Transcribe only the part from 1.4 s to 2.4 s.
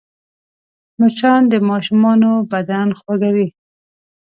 د ماشومانو